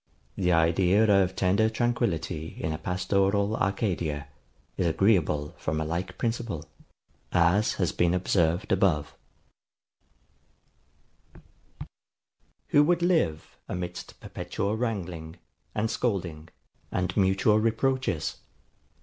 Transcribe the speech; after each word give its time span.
The 0.35 0.51
idea 0.51 1.05
of 1.23 1.35
tender 1.35 1.69
tranquillity 1.69 2.57
in 2.59 2.73
a 2.73 2.79
pastoral 2.79 3.55
Arcadia 3.57 4.29
is 4.75 4.87
agreeable 4.87 5.53
from 5.59 5.79
a 5.79 5.85
like 5.85 6.17
principle, 6.17 6.65
as 7.31 7.73
has 7.73 7.91
been 7.91 8.15
observed 8.15 8.71
above. 8.71 9.13
[Footnote: 11.35 11.41
Sect. 11.77 11.83
v. 11.83 11.83
Part 11.83 11.89
2.] 12.71 12.77
Who 12.79 12.83
would 12.85 13.01
live 13.03 13.57
amidst 13.69 14.19
perpetual 14.19 14.75
wrangling, 14.75 15.35
and 15.75 15.91
scolding, 15.91 16.49
and 16.91 17.15
mutual 17.15 17.59
reproaches? 17.59 18.37